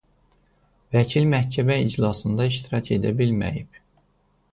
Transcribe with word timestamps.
Vəkil 0.95 1.27
məhkəmə 1.33 1.75
iclasında 1.83 2.47
iştirak 2.53 2.89
edə 2.97 3.13
bilməyib. 3.21 3.79